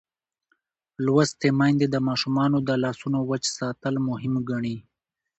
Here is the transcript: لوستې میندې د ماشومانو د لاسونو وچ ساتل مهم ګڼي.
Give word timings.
لوستې 1.05 1.49
میندې 1.59 1.87
د 1.91 1.95
ماشومانو 2.07 2.57
د 2.67 2.69
لاسونو 2.83 3.19
وچ 3.29 3.43
ساتل 3.57 3.93
مهم 4.07 4.33
ګڼي. 4.49 4.77